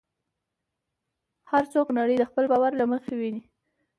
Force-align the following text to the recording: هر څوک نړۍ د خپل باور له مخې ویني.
هر 1.51 1.63
څوک 1.73 1.87
نړۍ 1.97 2.15
د 2.19 2.23
خپل 2.29 2.43
باور 2.51 2.71
له 2.81 2.85
مخې 2.91 3.13
ویني. 3.17 3.43